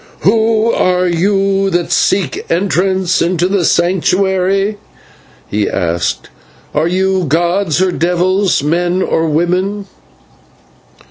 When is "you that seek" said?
1.07-2.43